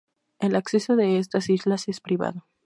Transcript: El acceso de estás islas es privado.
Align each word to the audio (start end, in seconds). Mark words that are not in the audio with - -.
El 0.39 0.55
acceso 0.55 0.95
de 0.95 1.19
estás 1.19 1.47
islas 1.51 1.87
es 1.87 2.01
privado. 2.01 2.47